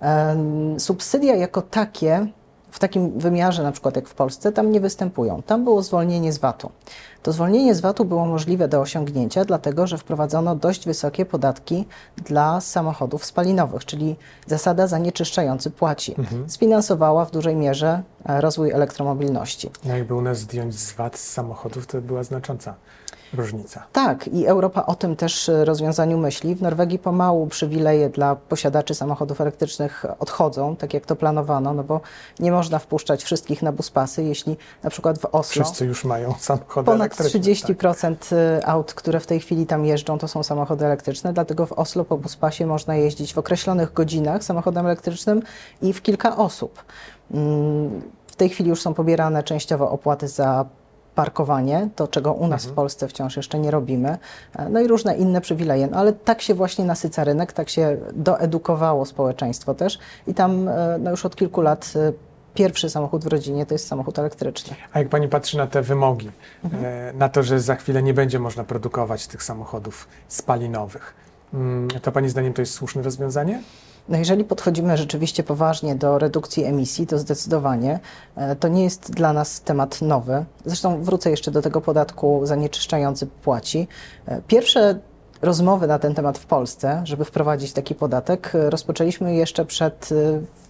Em, 0.00 0.80
Subsydia 0.80 1.34
jako 1.36 1.62
takie, 1.62 2.26
w 2.72 2.78
takim 2.78 3.18
wymiarze 3.18 3.62
na 3.62 3.72
przykład 3.72 3.96
jak 3.96 4.08
w 4.08 4.14
Polsce, 4.14 4.52
tam 4.52 4.72
nie 4.72 4.80
występują. 4.80 5.42
Tam 5.42 5.64
było 5.64 5.82
zwolnienie 5.82 6.32
z 6.32 6.38
VAT-u. 6.38 6.70
To 7.22 7.32
zwolnienie 7.32 7.74
z 7.74 7.80
VAT-u 7.80 8.04
było 8.04 8.26
możliwe 8.26 8.68
do 8.68 8.80
osiągnięcia, 8.80 9.44
dlatego 9.44 9.86
że 9.86 9.98
wprowadzono 9.98 10.56
dość 10.56 10.86
wysokie 10.86 11.26
podatki 11.26 11.86
dla 12.16 12.60
samochodów 12.60 13.24
spalinowych, 13.24 13.84
czyli 13.84 14.16
zasada 14.46 14.86
zanieczyszczający 14.86 15.70
płaci. 15.70 16.14
Sfinansowała 16.46 17.24
w 17.24 17.30
dużej 17.30 17.56
mierze 17.56 18.02
e, 18.24 18.40
rozwój 18.40 18.70
elektromobilności. 18.70 19.70
No 19.84 19.96
jakby 19.96 20.14
u 20.14 20.20
nas 20.20 20.38
zdjąć 20.38 20.78
z 20.78 20.92
VAT 20.92 21.18
z 21.18 21.30
samochodów, 21.30 21.86
to 21.86 22.00
była 22.00 22.22
znacząca 22.22 22.74
różnica. 23.34 23.82
Tak, 23.92 24.28
i 24.28 24.46
Europa 24.46 24.86
o 24.86 24.94
tym 24.94 25.16
też 25.16 25.48
e, 25.48 25.64
rozwiązaniu 25.64 26.18
myśli. 26.18 26.54
W 26.54 26.62
Norwegii 26.62 26.98
pomału 26.98 27.46
przywileje 27.46 28.08
dla 28.10 28.36
posiadaczy 28.36 28.94
samochodów 28.94 29.40
elektrycznych 29.40 30.04
odchodzą, 30.18 30.76
tak 30.76 30.94
jak 30.94 31.06
to 31.06 31.16
planowano, 31.16 31.74
no 31.74 31.84
bo 31.84 32.00
nie 32.40 32.52
można 32.52 32.78
wpuszczać 32.78 33.24
wszystkich 33.24 33.62
na 33.62 33.72
buspasy, 33.72 34.22
jeśli 34.22 34.56
na 34.82 34.90
przykład 34.90 35.18
w 35.18 35.24
Oslo 35.24 35.64
Wszyscy 35.64 35.86
już 35.86 36.04
mają 36.04 36.34
samochody 36.38 36.86
ponad 36.86 37.00
elektryczne. 37.20 37.40
tak. 37.40 37.78
30% 37.78 38.36
y, 38.58 38.66
aut, 38.66 38.94
które 38.94 39.20
w 39.20 39.26
tej 39.26 39.40
chwili 39.40 39.66
tam 39.66 39.84
jeżdżą, 39.84 40.18
to 40.18 40.28
są 40.28 40.42
samochody 40.42 40.84
elektryczne, 40.86 41.32
dlatego 41.32 41.66
w 41.66 41.72
Oslo 41.72 42.04
po 42.04 42.18
buspasie 42.18 42.66
można 42.66 42.96
jeździć 42.96 43.34
w 43.34 43.38
określonych 43.38 43.92
godzinach 43.92 44.44
samochodem 44.44 44.86
elektrycznym 44.86 45.42
i 45.82 45.92
w 45.92 46.02
kilka 46.02 46.36
osób. 46.36 46.84
Mm, 47.30 48.02
W 48.26 48.36
tej 48.36 48.48
chwili 48.48 48.70
już 48.70 48.82
są 48.82 48.94
pobierane 48.94 49.42
częściowo 49.42 49.90
opłaty 49.90 50.28
za 50.28 50.64
parkowanie, 51.14 51.88
to 51.96 52.08
czego 52.08 52.32
u 52.32 52.48
nas 52.48 52.66
w 52.66 52.72
Polsce 52.72 53.08
wciąż 53.08 53.36
jeszcze 53.36 53.58
nie 53.58 53.70
robimy, 53.70 54.18
E, 54.56 54.68
no 54.68 54.80
i 54.80 54.88
różne 54.88 55.16
inne 55.16 55.40
przywileje. 55.40 55.86
No, 55.86 55.96
ale 55.96 56.12
tak 56.12 56.42
się 56.42 56.54
właśnie 56.54 56.84
nasyca 56.84 57.24
rynek, 57.24 57.52
tak 57.52 57.68
się 57.68 57.96
doedukowało 58.12 59.06
społeczeństwo 59.06 59.74
też 59.74 59.98
i 60.26 60.34
tam 60.34 60.68
e, 60.68 60.98
no 61.00 61.10
już 61.10 61.26
od 61.26 61.36
kilku 61.36 61.60
lat 61.60 61.92
e, 61.96 62.12
pierwszy 62.54 62.90
samochód 62.90 63.24
w 63.24 63.26
rodzinie 63.26 63.66
to 63.66 63.74
jest 63.74 63.86
samochód 63.86 64.18
elektryczny. 64.18 64.76
A 64.92 64.98
jak 64.98 65.08
pani 65.08 65.28
patrzy 65.28 65.58
na 65.58 65.66
te 65.66 65.82
wymogi, 65.82 66.30
e, 66.64 67.12
na 67.12 67.28
to, 67.28 67.42
że 67.42 67.60
za 67.60 67.74
chwilę 67.74 68.02
nie 68.02 68.14
będzie 68.14 68.38
można 68.38 68.64
produkować 68.64 69.26
tych 69.26 69.42
samochodów 69.42 70.08
spalinowych, 70.28 71.14
mm, 71.54 71.88
to 71.88 72.12
pani 72.12 72.28
zdaniem 72.28 72.52
to 72.52 72.62
jest 72.62 72.72
słuszne 72.72 73.02
rozwiązanie? 73.02 73.62
No 74.08 74.18
jeżeli 74.18 74.44
podchodzimy 74.44 74.96
rzeczywiście 74.96 75.42
poważnie 75.42 75.94
do 75.94 76.18
redukcji 76.18 76.64
emisji, 76.64 77.06
to 77.06 77.18
zdecydowanie 77.18 78.00
e, 78.36 78.56
to 78.56 78.68
nie 78.68 78.84
jest 78.84 79.10
dla 79.10 79.32
nas 79.32 79.60
temat 79.60 80.02
nowy. 80.02 80.44
Zresztą 80.64 81.02
wrócę 81.02 81.30
jeszcze 81.30 81.50
do 81.50 81.62
tego 81.62 81.80
podatku 81.80 82.40
zanieczyszczający 82.44 83.26
płaci. 83.26 83.88
E, 84.26 84.42
Pierwsze 84.46 84.98
rozmowy 85.42 85.86
na 85.86 85.98
ten 85.98 86.14
temat 86.14 86.38
w 86.38 86.46
Polsce, 86.46 87.02
żeby 87.04 87.24
wprowadzić 87.24 87.72
taki 87.72 87.94
podatek, 87.94 88.54
e, 88.54 88.70
rozpoczęliśmy 88.70 89.34
jeszcze 89.34 89.64
przed 89.64 90.10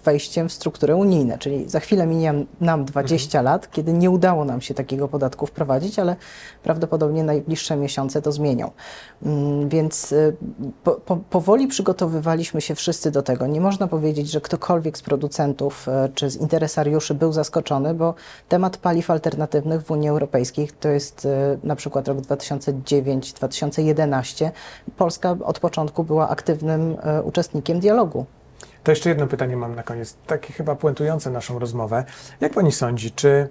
wejściem 0.05 0.49
w 0.49 0.53
struktury 0.53 0.95
unijne, 0.95 1.39
czyli 1.39 1.69
za 1.69 1.81
chwilę 1.81 2.07
minie 2.07 2.35
nam 2.61 2.85
20 2.85 3.43
lat, 3.43 3.71
kiedy 3.71 3.93
nie 3.93 4.11
udało 4.11 4.45
nam 4.45 4.61
się 4.61 4.75
takiego 4.75 5.09
podatku 5.09 5.47
wprowadzić, 5.47 5.99
ale 5.99 6.17
prawdopodobnie 6.63 7.25
najbliższe 7.25 7.77
miesiące 7.77 8.23
to 8.23 8.33
zmienią. 8.33 8.71
Mm, 9.23 9.69
Więc 9.69 10.13
y, 10.13 10.37
po, 10.85 10.93
po, 10.93 11.17
powoli 11.17 11.67
przygotowywaliśmy 11.67 12.61
się 12.61 12.75
wszyscy 12.75 13.11
do 13.11 13.23
tego. 13.23 13.47
Nie 13.47 13.61
można 13.61 13.89
powiedzieć, 13.89 14.31
że 14.31 14.41
ktokolwiek 14.41 14.99
z 14.99 15.03
producentów 15.03 15.89
e, 15.89 16.09
czy 16.15 16.31
z 16.31 16.37
interesariuszy 16.37 17.15
był 17.15 17.33
zaskoczony, 17.33 17.95
bo 17.95 18.15
temat 18.49 18.77
paliw 18.77 19.11
alternatywnych 19.11 19.83
w 19.83 19.91
Unii 19.91 20.09
Europejskiej 20.09 20.69
to 20.81 20.89
jest 20.89 21.27
e, 21.27 21.59
na 21.65 21.77
przykład 21.77 22.09
rok 22.09 22.19
2009-2011. 22.19 24.51
Polska 24.97 25.37
od 25.45 25.61
początku 25.61 26.05
była 26.05 26.29
aktywnym 26.29 26.97
uczestnikiem 27.25 27.81
dialogu. 27.81 28.27
To 28.85 28.93
jeszcze 28.93 29.09
jedno 29.09 29.27
pytanie 29.27 29.57
mam 29.57 29.75
na 29.75 29.83
koniec, 29.83 30.17
takie 30.27 30.53
chyba 30.53 30.75
puentujące 30.75 31.31
naszą 31.31 31.59
rozmowę. 31.59 32.05
Jak 32.41 32.53
pani 32.53 32.73
sądzi, 32.73 33.11
czy 33.11 33.29
e, 33.29 33.49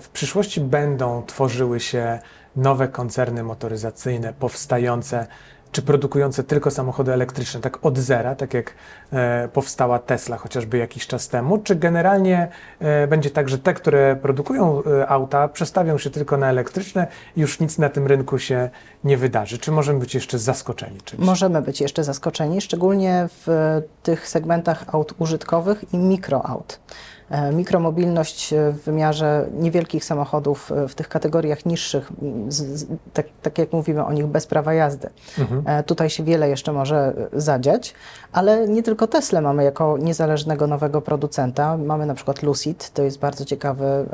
w 0.00 0.08
przyszłości 0.12 0.60
będą 0.60 1.22
tworzyły 1.26 1.80
się 1.80 2.18
nowe 2.56 2.88
koncerny 2.88 3.42
motoryzacyjne 3.42 4.32
powstające 4.32 5.26
czy 5.72 5.82
produkujące 5.82 6.44
tylko 6.44 6.70
samochody 6.70 7.12
elektryczne, 7.12 7.60
tak 7.60 7.86
od 7.86 7.98
zera, 7.98 8.34
tak 8.34 8.54
jak 8.54 8.74
e, 9.12 9.48
powstała 9.52 9.98
Tesla 9.98 10.36
chociażby 10.36 10.78
jakiś 10.78 11.06
czas 11.06 11.28
temu, 11.28 11.58
czy 11.58 11.76
generalnie 11.76 12.48
e, 12.80 13.06
będzie 13.06 13.30
tak, 13.30 13.48
że 13.48 13.58
te, 13.58 13.74
które 13.74 14.16
produkują 14.16 14.82
e, 14.84 15.08
auta, 15.08 15.48
przestawią 15.48 15.98
się 15.98 16.10
tylko 16.10 16.36
na 16.36 16.50
elektryczne 16.50 17.06
już 17.36 17.60
nic 17.60 17.78
na 17.78 17.88
tym 17.88 18.06
rynku 18.06 18.38
się 18.38 18.70
nie 19.04 19.16
wydarzy? 19.16 19.58
Czy 19.58 19.72
możemy 19.72 20.00
być 20.00 20.14
jeszcze 20.14 20.38
zaskoczeni 20.38 21.00
czymś? 21.00 21.26
Możemy 21.26 21.62
być 21.62 21.80
jeszcze 21.80 22.04
zaskoczeni, 22.04 22.60
szczególnie 22.60 23.28
w 23.28 23.48
e, 23.48 23.82
tych 24.02 24.28
segmentach 24.28 24.84
aut 24.92 25.14
użytkowych 25.18 25.94
i 25.94 25.98
mikroaut. 25.98 26.80
E, 27.30 27.52
Mikromobilność 27.52 28.52
e, 28.52 28.70
w 28.72 28.82
wymiarze 28.82 29.46
niewielkich 29.52 30.04
samochodów 30.04 30.72
e, 30.72 30.88
w 30.88 30.94
tych 30.94 31.08
kategoriach 31.08 31.66
niższych, 31.66 32.12
z, 32.48 32.56
z, 32.80 32.86
tak, 33.12 33.26
tak 33.42 33.58
jak 33.58 33.72
mówimy 33.72 34.04
o 34.04 34.12
nich, 34.12 34.26
bez 34.26 34.46
prawa 34.46 34.74
jazdy. 34.74 35.08
Mhm. 35.38 35.84
Tutaj 35.84 36.10
się 36.10 36.24
wiele 36.24 36.48
jeszcze 36.48 36.72
może 36.72 37.12
zadziać, 37.32 37.94
ale 38.32 38.68
nie 38.68 38.82
tylko 38.82 39.06
Tesla 39.06 39.40
mamy 39.40 39.64
jako 39.64 39.98
niezależnego 39.98 40.66
nowego 40.66 41.02
producenta. 41.02 41.76
Mamy 41.76 42.06
na 42.06 42.14
przykład 42.14 42.42
Lucid, 42.42 42.90
to 42.90 43.02
jest 43.02 43.18
bardzo 43.18 43.44
ciekawy 43.44 44.06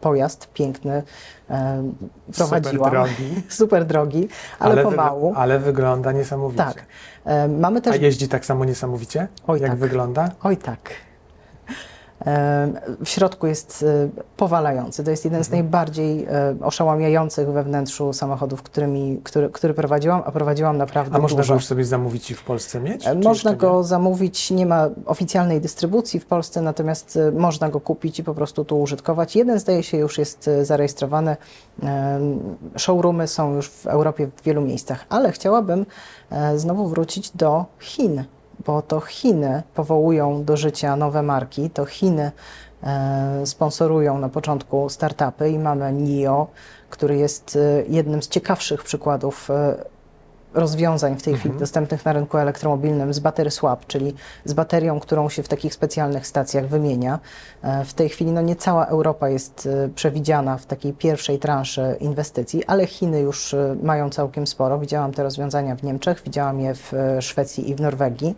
pojazd, 0.00 0.48
piękny. 0.52 1.02
Prowadziłam. 2.36 2.74
Super 2.76 2.90
drogi, 2.90 3.42
Super 3.48 3.84
drogi, 3.86 4.28
ale, 4.58 4.74
wy- 4.76 4.82
pomału. 4.82 5.32
ale 5.36 5.58
wygląda 5.58 6.12
niesamowicie. 6.12 6.64
Tak. 6.64 6.86
Mamy 7.58 7.78
A 7.78 7.82
też. 7.82 8.00
jeździ 8.00 8.28
tak 8.28 8.44
samo 8.46 8.64
niesamowicie? 8.64 9.28
Oj, 9.46 9.60
jak 9.60 9.70
tak. 9.70 9.78
wygląda? 9.78 10.30
Oj 10.42 10.56
tak. 10.56 10.90
W 13.04 13.08
środku 13.08 13.46
jest 13.46 13.84
e, 13.88 14.08
powalający. 14.36 15.04
To 15.04 15.10
jest 15.10 15.24
jeden 15.24 15.44
z 15.44 15.46
Mhm. 15.46 15.62
najbardziej 15.64 16.24
e, 16.24 16.54
oszałamiających 16.62 17.48
we 17.48 17.62
wnętrzu 17.64 18.12
samochodów, 18.12 18.62
którymi, 18.62 19.20
który, 19.24 19.50
który 19.50 19.74
prowadziłam, 19.74 20.22
a 20.26 20.32
prowadziłam 20.32 20.76
naprawdę 20.76 21.16
A 21.16 21.18
można 21.18 21.36
dużo. 21.36 21.48
go 21.48 21.54
już 21.54 21.66
sobie 21.66 21.84
zamówić 21.84 22.30
i 22.30 22.34
w 22.34 22.42
Polsce 22.44 22.80
mieć? 22.80 23.06
E, 23.06 23.14
Można 23.14 23.54
go 23.54 23.78
nie? 23.78 23.84
zamówić, 23.84 24.50
nie 24.50 24.66
ma 24.66 24.88
oficjalnej 25.06 25.60
dystrybucji 25.60 26.20
w 26.20 26.26
Polsce, 26.26 26.62
natomiast 26.62 27.18
można 27.32 27.68
go 27.68 27.80
kupić 27.80 28.18
i 28.18 28.24
po 28.24 28.34
prostu 28.34 28.64
tu 28.64 28.80
użytkować. 28.80 29.36
Jeden 29.36 29.58
zdaje 29.58 29.82
się 29.82 29.96
już 29.96 30.18
jest 30.18 30.50
zarejestrowany. 30.62 31.36
Showroomy 32.76 33.28
są 33.28 33.54
już 33.54 33.68
w 33.70 33.86
Europie 33.86 34.28
w 34.36 34.42
wielu 34.42 34.60
miejscach, 34.62 35.04
ale 35.08 35.32
chciałabym 35.32 35.86
znowu 36.56 36.88
wrócić 36.88 37.30
do 37.30 37.64
Chin, 37.80 38.24
bo 38.66 38.82
to 38.82 39.00
Chiny 39.00 39.62
powołują 39.74 40.44
do 40.44 40.56
życia 40.56 40.96
nowe 40.96 41.22
marki, 41.22 41.70
to 41.70 41.84
Chiny 41.84 42.32
e, 42.82 43.46
sponsorują 43.46 44.18
na 44.18 44.28
początku 44.28 44.88
startupy 44.88 45.50
i 45.50 45.58
mamy 45.58 45.92
NIO, 45.92 46.46
który 46.90 47.16
jest 47.16 47.56
e, 47.56 47.84
jednym 47.88 48.22
z 48.22 48.28
ciekawszych 48.28 48.84
przykładów 48.84 49.50
e, 49.50 49.84
rozwiązań 50.54 51.16
w 51.16 51.22
tej 51.22 51.34
chwili 51.34 51.48
Mhm. 51.50 51.60
dostępnych 51.60 52.04
na 52.04 52.12
rynku 52.12 52.38
elektromobilnym 52.38 53.14
z 53.14 53.18
battery 53.18 53.50
swap, 53.50 53.86
czyli 53.86 54.14
z 54.44 54.52
baterią, 54.52 55.00
którą 55.00 55.28
się 55.28 55.42
w 55.42 55.48
takich 55.48 55.74
specjalnych 55.74 56.26
stacjach 56.26 56.68
wymienia. 56.68 57.18
E, 57.62 57.84
W 57.84 57.94
tej 57.94 58.08
chwili 58.08 58.32
no 58.32 58.40
nie 58.40 58.56
cała 58.56 58.86
Europa 58.86 59.28
jest 59.28 59.68
e, 59.84 59.88
przewidziana 59.88 60.56
w 60.56 60.66
takiej 60.66 60.92
pierwszej 60.92 61.38
transzy 61.38 61.96
inwestycji, 62.00 62.64
ale 62.64 62.86
Chiny 62.86 63.20
już 63.20 63.54
e, 63.54 63.76
mają 63.82 64.10
całkiem 64.10 64.46
sporo. 64.46 64.78
Widziałam 64.78 65.12
te 65.12 65.22
rozwiązania 65.22 65.76
w 65.76 65.82
Niemczech, 65.82 66.22
widziałam 66.24 66.60
je 66.60 66.74
w 66.74 66.92
Szwecji 67.20 67.70
i 67.70 67.74
w 67.74 67.80
Norwegii. 67.80 68.36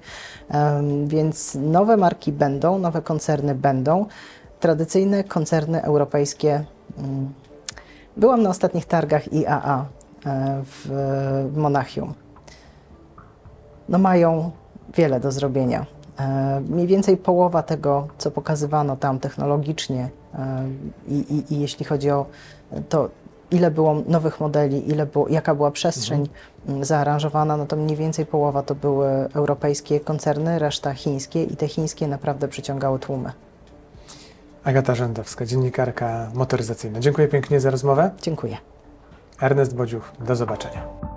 Więc 1.06 1.54
nowe 1.60 1.96
marki 1.96 2.32
będą, 2.32 2.78
nowe 2.78 3.02
koncerny 3.02 3.54
będą. 3.54 4.06
Tradycyjne 4.60 5.24
koncerny 5.24 5.82
europejskie. 5.82 6.64
mm, 6.98 7.32
Byłam 8.16 8.42
na 8.42 8.50
ostatnich 8.50 8.86
targach 8.86 9.32
IAA 9.32 9.84
w 10.24 10.88
w 11.52 11.56
Monachium. 11.56 12.14
No 13.88 13.98
mają 13.98 14.50
wiele 14.94 15.20
do 15.20 15.32
zrobienia. 15.32 15.86
E, 16.18 16.60
Mniej 16.68 16.86
więcej 16.86 17.16
połowa 17.16 17.62
tego, 17.62 18.08
co 18.18 18.30
pokazywano 18.30 18.96
tam 18.96 19.18
technologicznie 19.18 20.08
e, 20.34 20.64
i, 21.08 21.14
i, 21.14 21.54
i 21.54 21.60
jeśli 21.60 21.84
chodzi 21.84 22.10
o 22.10 22.26
to, 22.88 23.08
ile 23.50 23.70
było 23.70 23.94
nowych 24.06 24.40
modeli, 24.40 24.90
ile 24.90 25.06
było, 25.06 25.28
jaka 25.28 25.54
była 25.54 25.70
przestrzeń 25.70 26.28
m, 26.68 26.84
zaaranżowana, 26.84 27.56
no 27.56 27.66
to 27.66 27.76
mniej 27.76 27.96
więcej 27.96 28.26
połowa 28.26 28.62
to 28.62 28.74
były 28.74 29.08
europejskie 29.34 30.00
koncerny, 30.00 30.58
reszta 30.58 30.94
chińskie 30.94 31.42
i 31.44 31.56
te 31.56 31.68
chińskie 31.68 32.08
naprawdę 32.08 32.48
przyciągały 32.48 32.98
tłumy. 32.98 33.32
Agata 34.64 34.94
Rzędowska, 34.94 35.46
dziennikarka 35.46 36.30
motoryzacyjna. 36.34 37.00
Dziękuję 37.00 37.28
pięknie 37.28 37.60
za 37.60 37.70
rozmowę. 37.70 38.10
Dziękuję. 38.22 38.56
Ernest 39.40 39.76
Bodziuch, 39.76 40.12
do 40.20 40.36
zobaczenia. 40.36 41.13